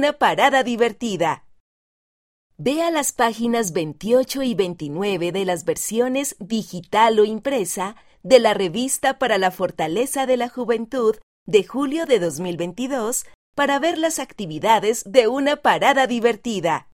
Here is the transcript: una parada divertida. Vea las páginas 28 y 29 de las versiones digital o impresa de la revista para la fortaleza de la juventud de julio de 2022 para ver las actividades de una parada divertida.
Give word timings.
una 0.00 0.14
parada 0.14 0.62
divertida. 0.62 1.44
Vea 2.56 2.90
las 2.90 3.12
páginas 3.12 3.74
28 3.74 4.42
y 4.44 4.54
29 4.54 5.30
de 5.30 5.44
las 5.44 5.66
versiones 5.66 6.36
digital 6.38 7.18
o 7.18 7.26
impresa 7.26 7.96
de 8.22 8.38
la 8.38 8.54
revista 8.54 9.18
para 9.18 9.36
la 9.36 9.50
fortaleza 9.50 10.24
de 10.24 10.38
la 10.38 10.48
juventud 10.48 11.16
de 11.44 11.64
julio 11.64 12.06
de 12.06 12.18
2022 12.18 13.26
para 13.54 13.78
ver 13.78 13.98
las 13.98 14.18
actividades 14.18 15.02
de 15.04 15.28
una 15.28 15.56
parada 15.56 16.06
divertida. 16.06 16.88